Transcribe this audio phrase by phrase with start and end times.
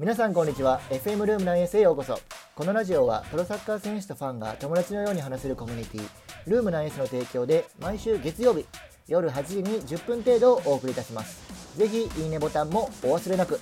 [0.00, 0.80] 皆さんこんにちは。
[0.90, 2.20] FM ルーム 9S へようこそ。
[2.54, 6.08] このラジオはプロサッカー選手とファンが友達のように話せるコミュニティ
[6.46, 8.64] ルーム 9S の提供で毎週月曜日
[9.08, 11.76] 夜8時に10分程度お送りいたします。
[11.76, 13.58] ぜひいいねボタンもお忘れなく。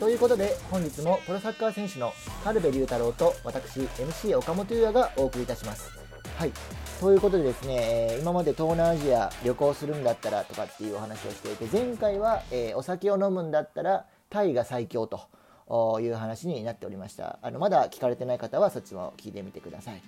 [0.00, 2.12] ということで本日もプロサッカー選手の
[2.42, 5.88] 軽部龍太郎と私 MC 岡本優也がお送りいたします。
[6.36, 6.52] はい。
[7.00, 7.76] ということでですね、
[8.14, 15.20] え今まで東南アジア旅行するんだったらとかっていうお話をしていて前回は、えお酒を飲むんだったらタイが最強と。
[16.00, 17.38] いう話になっておりました。
[17.42, 20.02] あのまだ聞かれてない方はそっちも聞いてみてください。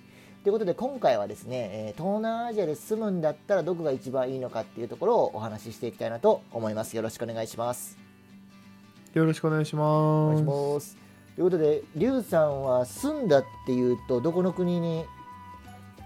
[0.45, 6.97] ということで今回はですね、えー東南アジアで住むんだったらどこが一番いいのかっていうところをお話ししていきたいなと思います。
[6.97, 7.99] よろしくお願いします。
[9.15, 10.97] よろしくお願いします。
[11.35, 15.05] ということでリュウさんは住んだっていうとどこの国に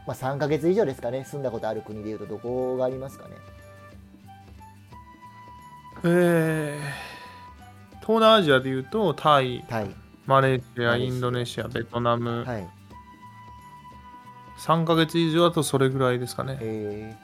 [0.07, 1.25] まあ、3ヶ月以上ですかね。
[1.25, 3.37] 住んだことある国でいうとどこがありますかね。
[6.05, 7.12] えー、
[8.03, 9.91] 東南アジアでいうとタイ、タイ。
[10.27, 12.69] マレーシア、インドネシア、ベトナム、はい。
[14.59, 16.59] 3ヶ月以上だとそれぐらいですかね。
[16.61, 17.17] え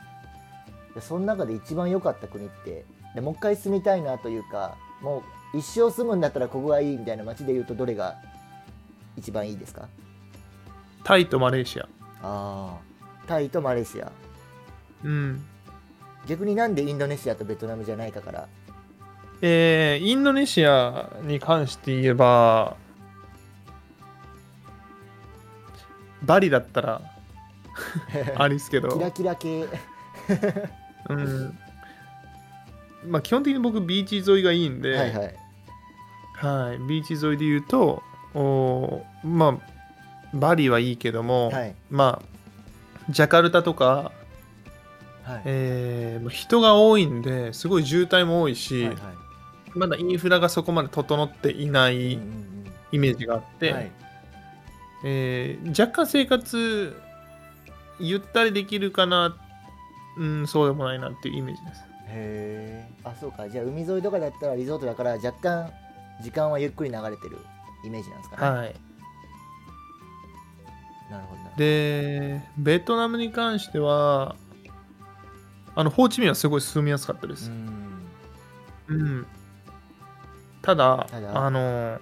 [0.92, 2.84] ー、でその中で一番良かった国って
[3.14, 5.22] でもう一回住みたいなというかも
[5.54, 8.16] う一生住むんだったらここがいいみたいな街でいうとどれが
[9.16, 9.88] 一番いいですか？
[11.04, 11.84] タイとマレーシア。
[11.84, 11.88] あ
[12.22, 12.76] あ
[13.28, 14.10] タイとマレーシア。
[15.04, 15.44] うん。
[16.26, 18.48] 逆になんでインドネシアとベトナムじゃないかから
[19.40, 22.76] えー、インドネシアに関して言えば、
[26.22, 27.02] バリだったら
[28.36, 28.88] ありっすけど。
[28.88, 29.68] キ、ラキラ系。
[31.08, 31.58] うん。
[33.06, 35.34] まあ基本的に僕ビーチ沿いがいいんで、はいはい。
[36.34, 38.02] はい、ビーチ沿いで言うと、
[38.34, 41.74] おーまあ、バリはいいけども、はい。
[41.90, 44.12] まあ、ジャカルタとか、
[45.22, 45.42] はい。
[45.44, 49.27] えー人が多いんですごい渋滞も多いし、はいはい
[49.74, 52.48] まだインフラがそこまで整っていなうんいうん。
[52.90, 53.90] イメージがあって、
[55.04, 57.00] えー若干生活
[58.00, 59.36] ゆったりできるかな、
[60.16, 61.82] うん、そうでもないなっていうイメージです。
[61.82, 63.48] へえあそうか。
[63.48, 65.70] じゃあ海沿いとかだったらリゾートだから若干
[66.22, 67.36] 時間はゆっくり流れてる
[67.84, 68.74] イメージなんですかね、はい、
[71.10, 74.34] なるほどなで、ベトナムに関しては、
[75.74, 77.50] あのホーチミンはすごい住みやすかったでうす。
[77.50, 78.08] ん。
[78.88, 79.26] うん、
[80.68, 81.98] ただあの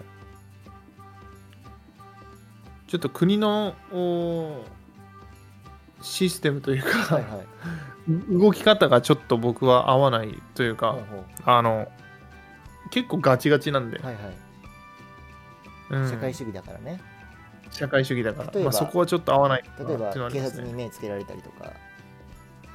[2.89, 4.65] ちょっと国のお
[6.03, 8.39] システムというか、はいはい。
[8.41, 11.25] 動き方がちょっと僕は合わないというか、ほうほう。
[11.45, 11.87] あの
[12.91, 14.25] 結構ガチガチなんで、はいはい。
[15.91, 16.11] うん。
[16.11, 17.01] 社会主義だからね、
[17.71, 18.61] 社会主義だから。
[18.63, 21.73] まあ、そこはちょっと合わない例えば警察に目つけられたりとか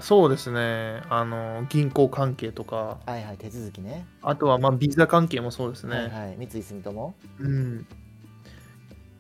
[0.02, 1.02] そうですね。
[1.10, 3.00] あの銀行関係とか。
[3.06, 4.06] はいはい手続きね。
[4.22, 6.36] あとはまあビザ関係もそうですね、はいはい。
[6.38, 7.14] 三井住友。
[7.40, 7.88] うん。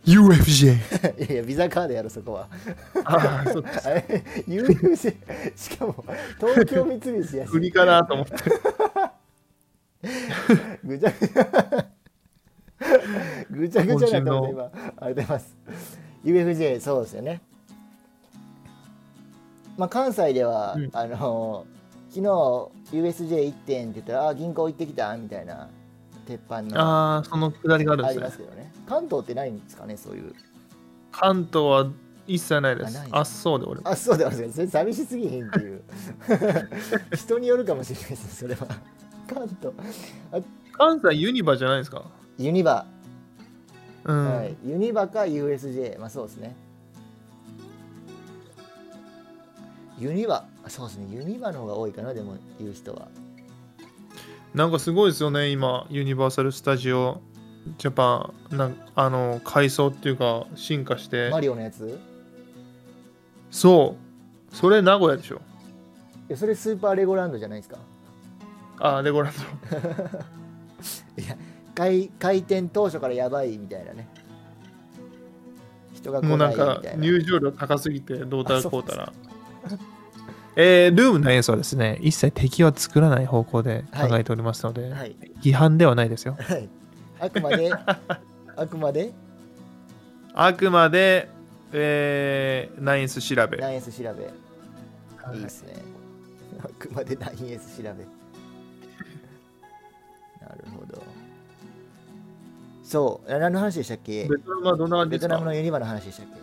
[0.06, 0.74] UFJ
[1.20, 2.50] いやいやビザカードやろそこは。
[3.06, 5.16] ああそう あれ？UFC
[5.56, 6.04] しかも
[6.40, 7.52] 東京三菱やし。
[7.52, 8.34] 国かなと思って。
[10.84, 11.44] ぐちゃぐちゃ
[13.52, 15.56] ぐちゃぐちゃなと思って今ありがとうございます
[16.26, 17.42] UFJ そうですよね
[19.78, 20.90] まあ関西では、うん。
[20.94, 21.66] あの
[22.10, 22.28] 昨日
[22.92, 25.70] USJ 行ってんって言ったらあ銀行行ってきたみたいな
[26.28, 28.20] 鉄板のあああそのくだりがあるんですね。
[28.20, 28.72] りますけどね。
[28.88, 30.34] 関東ってないんですかねそういう。
[31.12, 31.88] 関東は
[32.28, 33.02] 一切ないです。
[33.12, 33.88] あそうで俺も。
[33.90, 35.84] あそうだそれ寂しすぎひんっていう。
[37.16, 38.68] 人によるかもしれないですそれは。
[39.34, 39.74] 関東。
[40.74, 42.04] 関西ユニバじゃないですか？
[42.38, 42.86] ユニバ。
[44.04, 46.56] うん、はい、ユニバか USJ、まあそうですね。
[50.02, 53.08] ユニバ、あそうですね、ユニバの方が多いかな、でも言う人は。
[54.56, 57.22] なんかすごいですよね今ユニバーサル・スタジオ・
[57.78, 62.00] ジャパンなんあの改装っていうか進化してマリオのやつ？
[63.50, 63.96] そ
[64.52, 65.40] うそれ名古屋でしょ
[66.28, 67.78] えそれスーパーレゴランドじゃないですか？
[68.80, 69.40] あレゴランド
[71.76, 74.10] 開開店当初からやばいみたいなね。
[75.94, 77.04] 人が来もうなみないんかたいな。
[77.04, 79.14] 入場料高すぎてどうたらこうたら
[80.56, 85.16] えー、ルームの演奏はですね一切敵は作らない方向で考えておりますので、はい。
[85.42, 86.70] 批判ではないですよはい。
[87.20, 87.72] あくまで、
[88.56, 89.14] あくまで、
[90.34, 91.30] あくまで、
[91.72, 94.26] えー、ナインス調べ、9S 調べ。
[94.26, 94.32] は
[95.34, 95.74] いいいですね。
[96.64, 97.86] あくまで 9S 調べ。
[97.90, 98.06] なる
[100.76, 101.02] ほど。
[102.84, 104.28] そう、何の話でしたっけ？
[104.28, 104.38] ベ
[105.20, 106.34] トナムのユニバの話でしたっけ？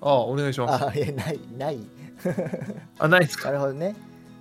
[0.00, 1.78] あお願いしますあ、いや、ない、ない。
[2.98, 3.48] あないですか？
[3.48, 3.94] なるほどね。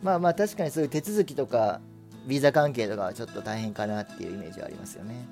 [0.03, 1.79] まあまあ、確かにそういう手続きとか、
[2.27, 5.27] ビザ関係とかはちょっと大変かなっていうイメージはありますよね。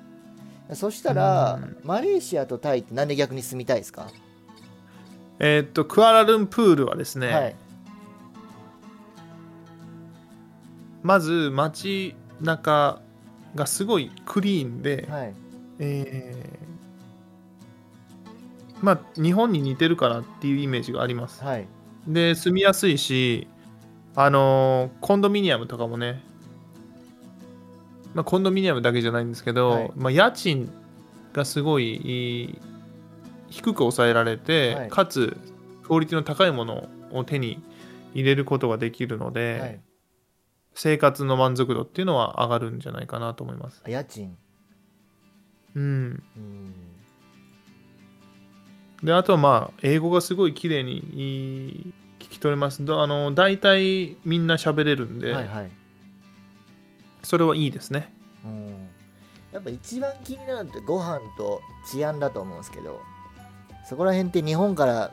[0.74, 1.76] そしたら、うん。
[1.82, 4.08] マレーシアとタイってなんで逆に住みたいですか、
[5.38, 7.56] えーっとクアラルンプールはですね、はい。
[11.02, 13.00] まず街中
[13.54, 15.34] がすごいクリーンで、はい。
[15.80, 16.60] えー
[18.82, 21.44] まあ日本に似てるかなっていうイメージがあります。
[21.44, 21.66] はい
[22.06, 23.46] で住みやすいし
[24.14, 26.22] あのーコンドミニアムとかもね、
[28.14, 29.92] まあ、コンドミニアムだけじゃないんですけど、はい。
[29.96, 30.70] まあ、家賃
[31.32, 32.58] がすごいいい
[33.50, 34.88] 低く抑えられて、はい。
[34.88, 35.36] かつ
[35.84, 37.62] クオリティの高いものを手に
[38.14, 39.80] 入れることができるので、はい。
[40.74, 43.82] 生活の満足度っていうのは上がるんじゃないかなと思います。
[43.84, 44.36] あ家賃。
[45.76, 46.89] うん、うん
[49.02, 52.84] であとはまあ英語がすごい綺麗に聞き取れます。
[52.84, 55.70] どあの大体みんな喋れるんで、はいはい。
[57.22, 58.12] それはいいですね。
[58.44, 58.88] うん。
[59.52, 61.60] やっぱ一番気になるのってご飯と
[61.90, 63.00] 治安だと思うんですけど
[63.88, 65.10] そこら辺って日本から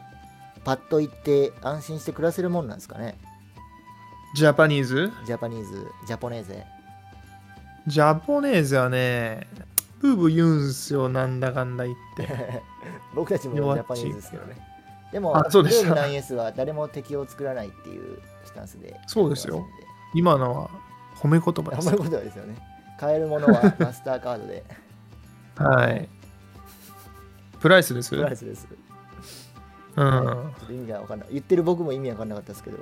[0.63, 3.18] パッと行って安心して暮らせるもんなんですかね？
[4.36, 5.12] ジャパニーズ？
[5.25, 6.66] ジャパニーズジャポネーゼ。
[7.88, 9.48] ジャポネーズはね、
[10.00, 12.64] ブーブー言うんすよ、なんだかんだ言って。
[13.16, 14.58] 僕たちもジャパニーズですけどね。
[15.12, 19.00] でもあそうでしたルーム 9S は誰も敵を作らないっていうスタンスで。
[19.08, 19.66] そうですよ。
[20.14, 20.70] 今のは
[21.16, 21.90] 褒め言葉です。
[21.90, 21.98] あんまり。
[21.98, 22.56] ことはですよね。
[23.00, 24.64] 買えるものは マスターカードで。
[25.56, 26.10] はい。
[27.60, 28.10] プライスです？
[28.10, 28.68] プライスです。
[29.96, 30.54] うん。
[30.70, 31.30] 意味が分かんない。
[31.32, 32.78] 言ってる僕も意味分かんなかったですけど。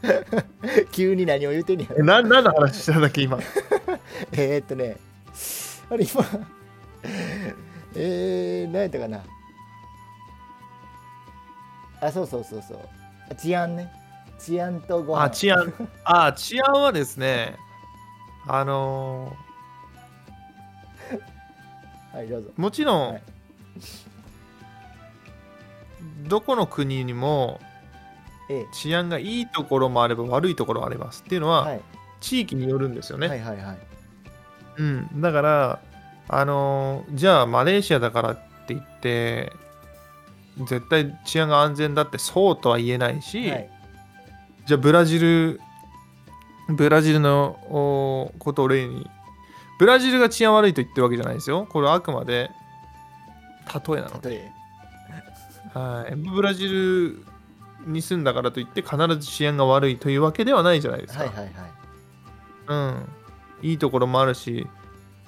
[0.92, 3.38] 急に何を言うてんねやえ、な何の話したんだっけ、今？
[4.32, 4.96] えー、っとね
[5.90, 6.24] あれ今
[7.94, 9.24] えー、何やったかな？
[12.00, 13.34] あそうそうそうそう。
[13.34, 13.90] 治安ね。
[14.38, 15.24] 治安とご飯。
[15.24, 15.72] あ、治安。
[16.04, 17.56] あ、治安はですね、
[18.46, 19.36] あの
[22.12, 22.50] はいどうぞ。
[22.56, 23.22] ーもちろん、はい。
[26.28, 27.58] どこの国にも
[28.48, 31.22] え治安がいいところもあれば悪いところもあります。
[31.26, 31.80] っていうのは、えはい。
[32.20, 33.28] 地域によるんですよね。
[33.28, 33.78] はいはいはい
[34.78, 35.80] うん、だから、
[36.28, 38.36] あのーじゃあマレーシアだからっ
[38.66, 39.52] て言って、
[40.66, 43.70] 絶対治安が安全だってそうとは言えないし、はい
[44.68, 45.60] じゃあブラジル、
[46.68, 49.08] ブラジルのおことを例に、
[49.78, 51.66] ブラジルが治安悪いと言ってるわけじゃないですよ。
[51.66, 52.50] これはあくまで
[53.74, 54.52] 例えなので。
[55.72, 57.24] はい、ブラジル
[57.86, 61.24] に住んだからといって必ず治安が悪いというわけではないじゃないですか。
[61.24, 61.52] はいはいはい
[62.68, 63.08] うん、
[63.62, 64.66] いいところもあるし、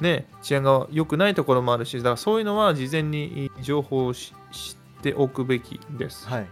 [0.00, 6.28] ね、治安が良くないところもあるし、だからそういうのは事前に情報をし知っておくべきです。
[6.28, 6.46] はい。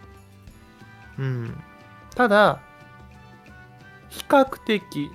[1.19, 1.63] うん、
[2.15, 2.61] ただ、
[4.11, 5.11] 比較的、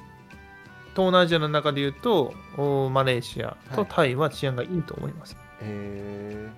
[0.92, 5.36] 東南アジアの中で言うと、おマレーシアとタイは治安がいいと思います。
[5.62, 6.50] え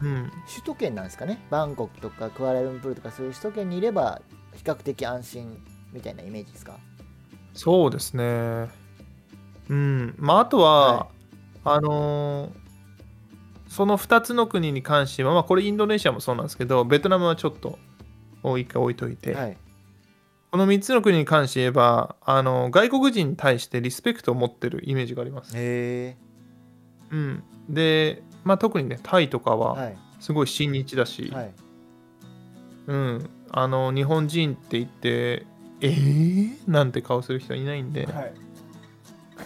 [0.00, 1.44] ー、うん、首都圏なんですかね。
[1.50, 4.22] バンコクとかクアラルンプールとかそういう首都圏にいれば
[4.54, 5.62] 比較的安心
[5.92, 6.78] みたいなイメージですか？
[7.52, 8.70] そうですね。
[9.70, 11.08] うん、まあ、あとは、は
[11.64, 12.60] あのー
[13.70, 17.78] その2つの国に関しては、まあ、これインドネシアもそうなんですけど、ベトナムはちょっと
[18.58, 19.56] 一回置いといて、はい。
[20.50, 25.52] この3つの国に関して言えば、あの外国人に対してリスペクトを持ってるイメージがあります。
[25.54, 26.16] へ
[27.12, 29.96] うん、で、まあ、特にね、タイとかえははい。
[30.18, 31.54] すごい親日だし、はい。
[32.88, 35.46] うん、あの日本人って言って、
[35.80, 38.34] えー、なんて顔する人いないんで、はい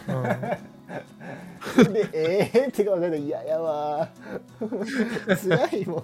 [0.09, 1.93] うん。
[1.93, 3.23] でええー、ってか分かんない。
[3.23, 4.09] 嫌やわ
[4.61, 6.03] 辛いもん。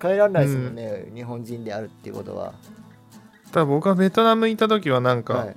[0.00, 2.54] 変えられないですもんね、日本人であるっていうことは。
[3.50, 5.56] ただ僕はベトナム行った時はなんか、はい。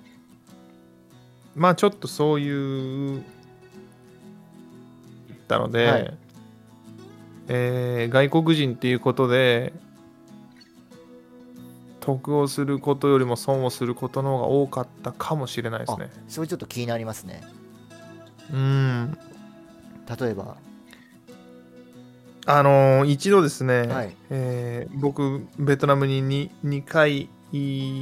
[1.56, 3.24] まあちょっとそういう
[5.52, 6.18] たので、はい。
[7.50, 9.74] えー外国人っていうことで
[12.02, 16.10] 得をすることよりも損をすることの方が多かったかもしれないですね。
[16.28, 17.42] それちょっと気になりますね。
[18.52, 19.18] うん。
[20.20, 20.58] 例えば。
[22.48, 24.16] あのー一度ですね、はい。
[24.32, 27.30] えー僕ベトナムに 2, 2回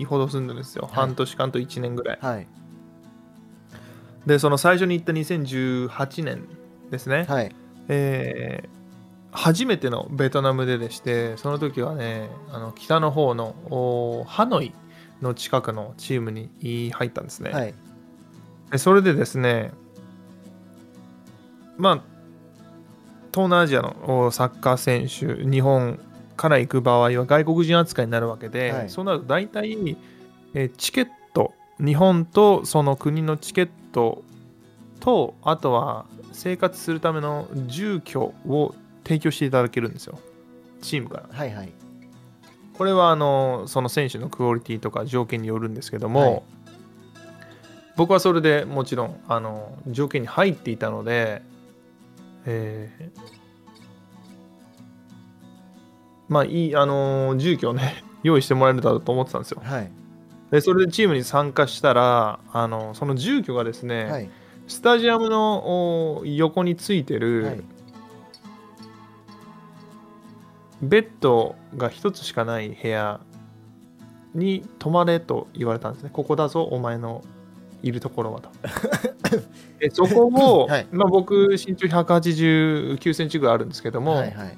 [0.05, 0.95] ほど住んでるんですよ、い。
[0.95, 2.19] 半年間と1年ぐらい。
[2.21, 2.47] はい。
[4.25, 6.47] でその最初に行った2018年
[6.89, 7.53] ですね、はい。
[7.89, 8.78] えー
[9.31, 14.73] 初めてのベトナムででしてその時はねあの北の方のおハノイ
[15.21, 17.73] の近くのチームに入ったんですね、はい。
[18.71, 19.71] でそれでですね
[21.77, 21.93] まあ
[23.31, 25.99] 東南アジアのおサッカー選手日本
[26.35, 28.89] から行く場合は外国人扱いになるわけで、はい。
[28.89, 29.97] そうなると大体、
[30.53, 34.23] えーチケット日本とその国のチケット
[34.99, 38.75] とあとは生活するための住居を
[39.09, 40.19] 提供していただけるんですよ。
[40.81, 41.29] チームから。
[41.31, 41.71] はいはい。
[42.77, 46.43] これはあのその選手のクオリティとか条件によるんですけども、はい。
[47.95, 51.41] 僕はそれでもちろんあの条件に入っていたので、
[52.45, 53.39] えー
[56.29, 59.61] まあいいあの住居をね 用意してもらえるだろうと思ってたんですよ。
[59.63, 59.91] はい。
[60.51, 64.29] でそれでチームに参加したらあのその住居がですね、はい。
[64.67, 67.63] スタジアムのお横についてる、
[70.81, 73.19] ベッドが一つしかない部屋
[74.33, 76.09] に泊まれと言われたんですね。
[76.11, 77.23] ここだぞ、お前の
[77.81, 78.49] いるところはと。
[79.79, 84.57] でそこを、はいまあ、僕、身長189センチぐらいあるんですけども、はいはい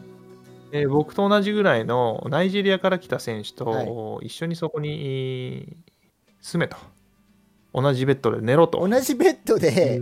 [0.74, 5.76] えー僕と同じぐらいのナイジェリアから来た選手はいと一緒にそこに
[6.40, 6.78] 住めと。
[7.74, 8.88] 同じベッドで寝ろと。
[8.88, 10.02] 同じベッドで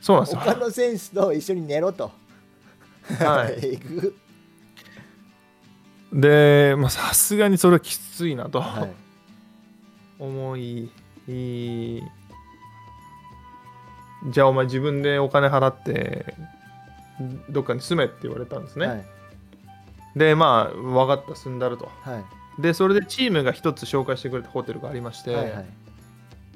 [0.00, 0.40] そうなんですよ。
[0.40, 2.12] 他の選手と一緒に寝ろと
[3.18, 3.78] はい
[6.14, 8.92] で、まあさすがにそれはきついなとはい
[10.18, 10.90] 思い
[14.30, 16.34] じゃあお前自分でお金払って
[17.50, 18.86] どっかに住めって言われたんですね。
[18.86, 19.04] はい
[20.16, 21.90] で、まあ分かった、住んだると。
[22.02, 25.66] はいで、それでチームが一つ紹介してくれたホテルがありまして、はいはい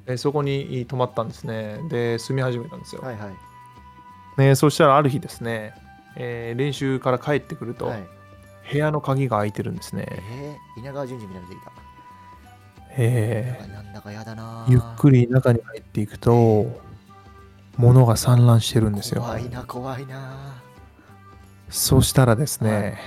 [0.07, 1.81] えそこに泊まったんですね。
[1.89, 3.01] で、住み始めたんですよ。
[3.01, 5.73] はいはいね、そしたらある日ですね、
[6.15, 8.03] えー練習から帰ってくると、はい
[8.71, 10.05] 部屋の鍵が開いてるんですね。
[10.09, 11.71] えー、稲川淳二みたいなの出てきた
[12.97, 13.57] え。
[13.61, 14.65] ーあなんだかやだな。
[14.69, 16.65] ゆっくり中に入っていくと
[17.77, 19.21] 物が散乱してるんですよ。
[19.21, 20.61] 怖いな怖いな。
[21.69, 22.97] そしたらですね、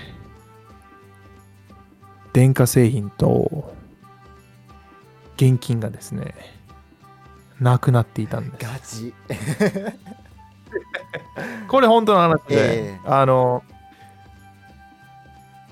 [2.32, 3.74] 電化製品と
[5.36, 6.34] 現金がですね
[7.60, 8.64] なくなっていたんです。
[8.64, 9.14] ガチ。
[11.68, 13.00] これ本当の話で、ええ。
[13.04, 13.62] あの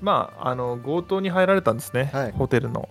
[0.00, 2.33] まああの強盗に入られたんですね、はい。
[2.33, 2.88] ホテルの。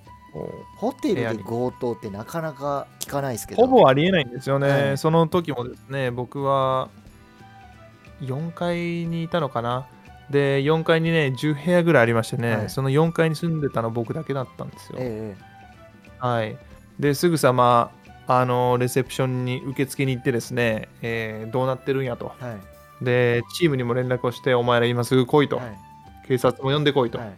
[0.78, 3.66] ホテルで強盗ってなかなか聞かないですけど。
[3.66, 4.98] ほぼありえないんですよね、はい。
[4.98, 6.90] その時もですね僕は
[8.22, 9.88] 4階にいたのかな。
[10.30, 12.70] で4階にね10部屋ぐらいありましてね、はい。
[12.70, 15.36] その4階に住んでたの僕だけだったんですよ、え
[16.20, 16.58] はい。
[17.00, 17.92] ですぐさま
[18.28, 22.34] あのレセプションに受付に行ってですね、えーどうなってるんやと。
[22.42, 22.58] えはい。
[23.02, 25.89] でチームにも連絡をしてお前ら今すぐ来いと、はい
[26.30, 27.18] 警察も呼んでこいと。
[27.18, 27.34] はい。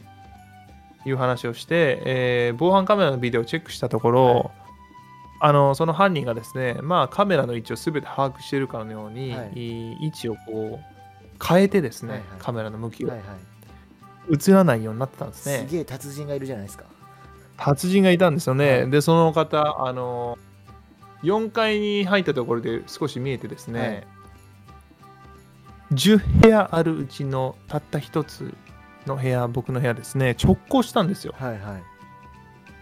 [1.04, 4.52] いう話をして、えー防犯カメラのビデオをチェックしたところ、はい。
[5.40, 9.52] あのその犯人がですね、まあ、カメラの位置を全て把握しているかのように、はい。
[9.56, 12.28] い位置をこう変えてですね、はいはい。
[12.40, 13.08] カメラの向きを。
[13.08, 13.28] はいはい。
[14.30, 15.68] 映らないようになってたんですすね。
[15.72, 16.84] げえ達人がいるじゃないですか。
[17.58, 18.82] 達人がいたんですよね。
[18.82, 18.92] はい。
[18.92, 20.38] で、その方、あの
[21.24, 24.08] 4階に入ったところで少し見えてですね、はい。
[25.94, 28.54] 10部屋あるうちのたった1つ
[29.05, 31.34] の部屋、僕の部屋ですね、直行したんですよ。
[31.38, 31.84] はいはい。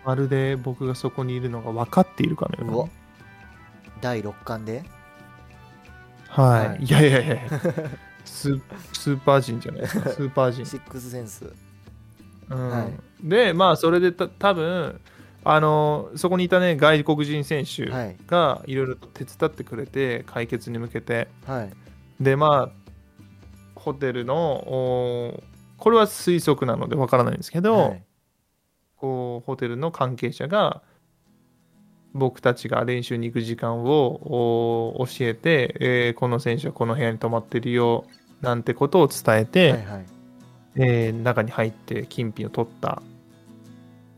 [0.06, 2.90] まるで僕がそこにいるのが分かっているかのようにうわ。
[4.02, 4.84] 第6巻で？
[6.30, 6.84] はい、はい。
[6.84, 7.38] い、やいやいや
[8.24, 8.60] ス
[8.94, 10.10] スーパー人じゃないですか。
[10.12, 11.52] スーパー人、シックスセンス。
[12.50, 12.70] うん。
[12.70, 12.94] はい。
[13.24, 15.00] でまあそれでた多分
[15.44, 18.18] あのそこにいたね外国人選手はい。
[18.28, 21.28] がいろいろと手伝ってくれて解決に向けて。
[21.46, 21.74] はい。
[22.24, 22.80] でまあ
[23.76, 25.44] ホテルのお
[25.80, 28.04] これは推測なのでわからないんですけど、はい。
[28.98, 30.82] こうホテルの関係者が
[32.14, 38.06] 僕たちが練習に行く時間をお教えて、えーこの選手はこの部屋に泊まってるよ
[38.42, 40.06] なんてことを伝えて、はいはい。
[40.76, 43.02] えー中に入って金品を取った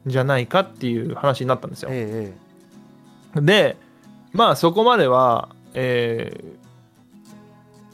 [0.08, 1.90] んじゃないかっていう話になったんですよ。
[1.92, 2.34] え
[3.36, 3.42] え。
[3.42, 3.78] で
[4.34, 6.62] まあそこまでは、えー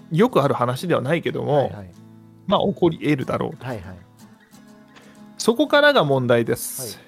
[0.10, 1.97] よくある話ではないけども、はいはい
[2.48, 3.98] まあ起こり得るだろうはいはい。
[5.38, 7.00] そこからが問題です。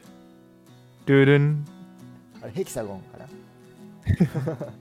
[1.06, 1.66] ルルン。
[2.42, 3.26] あれヘキサゴンかな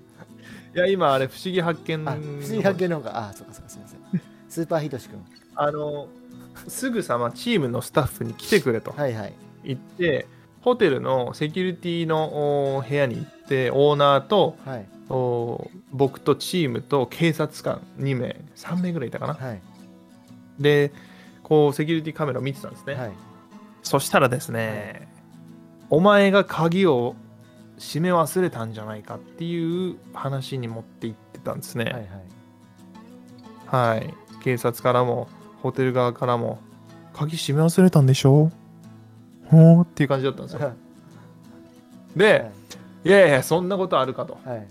[0.74, 3.28] いや今あれ不思議発見あ不思議発見の方が。
[3.28, 4.22] あそうかそうかすみません。
[4.48, 5.24] スーパーヒトシ君。
[5.54, 6.08] あの
[6.66, 8.92] すぐさまチームのスタッフに来てくれと。
[8.92, 9.32] はいはい。
[9.64, 10.26] 言って、
[10.60, 14.86] ホテルのセキュリティのお部屋に行ってオーナーとはい。
[15.08, 19.34] お僕とチームと警察官2名3名ぐらいいたかな。
[19.34, 19.60] はい
[20.58, 20.92] で
[21.42, 23.12] こうセキュリティカメラを見てたんですね、はい
[23.80, 25.08] そしたらですね、
[25.88, 27.14] お前が鍵を
[27.78, 31.84] 閉め忘れたんじゃないかっていう話に持って行ってたんですね。
[31.84, 34.14] はいはいはい。
[34.42, 35.28] 警察からも、
[35.62, 36.58] ホテル側からも、
[37.14, 38.50] 鍵閉め忘れたんでしょ？
[39.46, 40.72] ほーっていう感じだったんですよ。
[42.16, 42.50] で、
[43.04, 44.38] いやいや、そんなことあるかと。
[44.44, 44.66] はい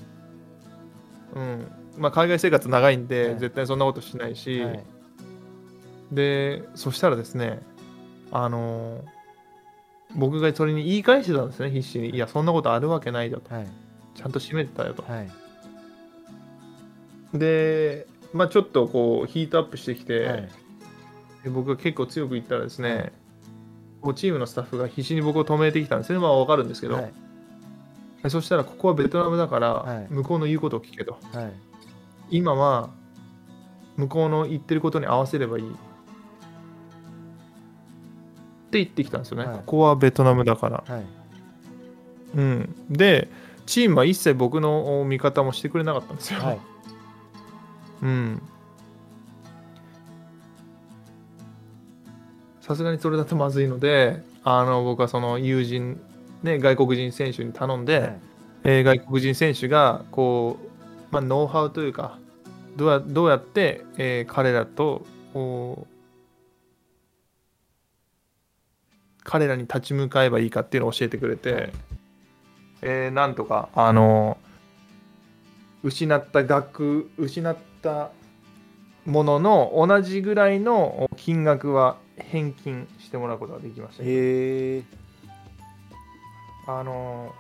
[1.34, 1.72] うん。
[1.98, 4.84] まあ、海外生活長いんで、はい絶対そんなことしないし、はい
[6.12, 7.60] でそしたらですね
[8.32, 9.04] あの
[10.16, 12.12] 僕がそれに言い返してたんですね必死に。
[12.12, 13.54] いやそんなことあるわけないよと。
[13.54, 13.68] はい。
[14.16, 15.04] ちゃんと閉めてたよと。
[15.04, 15.30] はい。
[17.34, 20.50] でまあちょっとこうヒートアップしてきて、はい。
[21.44, 23.12] で僕が結構強く言ったらですね、はい。
[24.02, 26.20] こうチームのスタッフが必死に僕を止めてきたんですね。
[26.20, 28.30] まあわかるんですけど、はい。
[28.30, 30.08] そしたらここはベトナムだから、はい。
[30.10, 31.18] 向こうの言うことを聞けと。
[31.34, 31.54] はい。
[32.30, 32.90] 今は
[33.98, 35.66] 向こうの言ってることに合わせればいい
[38.68, 39.58] って言ってきたんですよね、はい。
[39.58, 41.04] ここはベトナムだから、はい。
[42.36, 43.30] うん、で
[43.66, 46.60] チームは一切僕の味方もしてくれなかったんですよ、はい。
[48.04, 48.42] うん。
[52.62, 55.98] さすがにそれだとまずいのであの僕はその友人、
[56.44, 58.20] ね、外国人選手に頼んで、はい。
[58.66, 60.68] えー外国人選手がこう、
[61.12, 62.20] まあ、ノウハウというか
[62.76, 65.97] どうやどうやって、えー彼らとこう
[69.28, 71.74] 彼らに立ち向かえばいいかっていうのを教えてくれて、はい。
[72.82, 74.38] えーなんとかあの
[75.84, 78.10] 失った額失った
[79.06, 84.84] ものの同じぐらいの金額は返金してもらうことができました、へえ
[86.68, 87.34] あの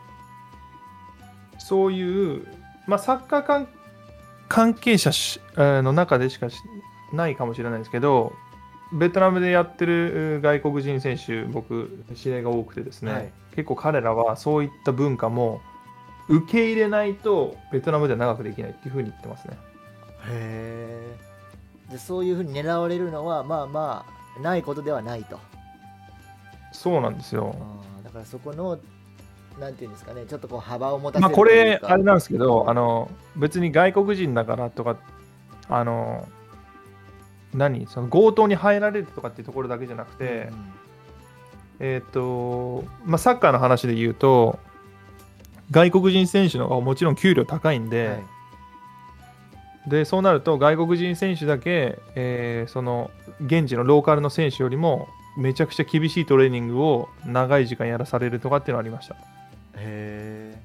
[1.58, 2.48] そういう、
[2.88, 3.68] まあ、サッカー関
[4.48, 5.12] 関係者
[5.58, 6.58] の中でしかし
[7.12, 8.34] ないかもしれないですけど
[8.94, 13.32] ベトナムでやってるう外国人選手僕知り合いが多くてですね、はい。
[13.56, 15.62] 結構彼らはそういった文化も
[16.30, 19.58] 受け入れないとベトナムでは長くできないっていうふうに言ってますね。
[20.30, 21.16] へ
[21.90, 24.06] えでそういうふうに狙われるのはまあま
[24.38, 25.40] あないことではないと。
[26.72, 27.56] そうなんですよ。
[28.04, 28.78] だからそこの
[29.60, 34.98] なんていうんですかねちょっとこう幅を持たせるまあこれあれなんですけどあの別に外国人だからとか
[35.70, 36.28] あの
[37.54, 37.88] 何？
[37.88, 40.52] その強盗に入られるとかっていうところだけじゃなくて、
[41.80, 44.60] えっ、とまあサッカーの話で言うと
[45.72, 48.24] 外国人選手の方がもちろん給料高いんうんで、はい。
[49.90, 55.08] でそうなると外国人選手だけ、えーその現地のローカルの選手よりも
[55.38, 59.18] めちゃくちゃ厳しいトレーニングを長い時間やらされるとかっていうのがありました、へ
[59.76, 60.62] え、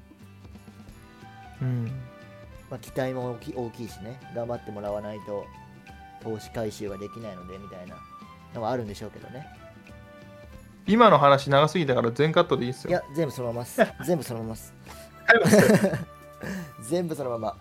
[1.61, 1.85] うん、
[2.71, 4.19] まあ、期待も大き大きいしね。
[4.35, 5.45] 頑張ってもらわないと
[6.23, 7.95] 投資回収ができないのでみたいな。
[8.53, 9.47] のはあるんでしょうけどね。
[10.85, 12.89] 今の話長すぎたから全カットでいいっすよ。
[12.89, 13.81] いや全部そのままっす。
[14.05, 14.73] 全部そのままっす。
[16.89, 17.57] 全部そのまま。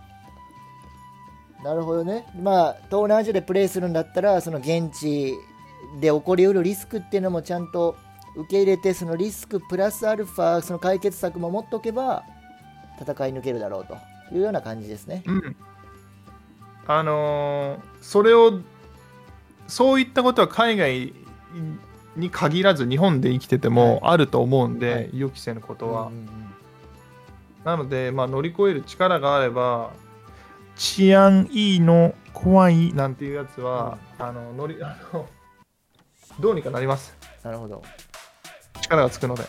[1.62, 2.27] なるほどね。
[2.40, 5.35] まあ東南アジアでプレーするんだったらその現地
[6.01, 7.96] で起こりうるリスクっていうのもちゃんと
[8.37, 12.25] 受け入れてそのリスクプラスアルファその解決策も持っておけば
[13.01, 13.94] 戦い抜けるだろうと
[14.35, 15.22] いうような感じですね。
[15.27, 15.57] うん
[16.87, 18.61] あのーそれを
[19.68, 21.14] そういったことは海外
[22.16, 25.11] に限らず日本で生きててもあると思うんで、はい。
[25.14, 26.27] 予期せぬことは、うんうんうん。
[27.64, 29.92] なので、まあ、乗り越える力があれば
[30.77, 35.27] 治安いいの怖いなんていうやつは、あの乗り あの
[36.40, 37.16] どうにかなります。
[37.42, 37.83] なるほど、
[38.81, 39.45] 力がつくので。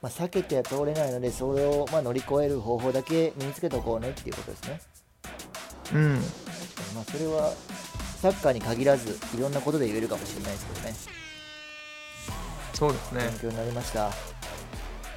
[0.00, 4.80] まあ、避けては通れないのでそれをまあ乗り越える方法だけ身につけておこうねっていうことですね。
[5.94, 6.20] うん
[6.98, 7.52] まあそれは
[8.20, 10.94] サッカーに限らずいろんなことで言えるかもしれないですけどね
[12.74, 14.10] そうですね勉強になりました。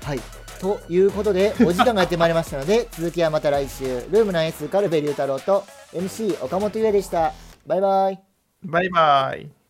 [0.03, 0.19] はい。
[0.59, 5.63] ということで、 お時間がやってまいりましたので、続きはまた来週、ルームナイスカルベリュー太郎と
[5.93, 7.33] MC 岡本優也でした。
[7.67, 8.19] バイバイ。
[8.63, 9.60] バイバイ